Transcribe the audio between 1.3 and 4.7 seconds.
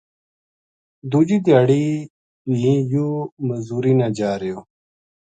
دھیاڑی بھی یوہ مزدوری نا جا رہیو